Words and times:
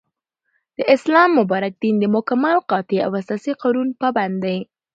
داسلام 0.77 1.29
مبارك 1.39 1.73
دين 1.81 1.95
دمكمل، 2.03 2.57
قاطع 2.71 2.99
او 3.07 3.11
اساسي 3.21 3.51
قانون 3.61 3.87
پابند 4.01 4.35
دى 4.43 4.57